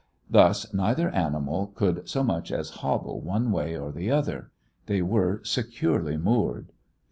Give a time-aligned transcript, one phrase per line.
[0.27, 4.49] Thus neither animal could so much as hobble one way or the other.
[4.87, 6.71] They were securely moored.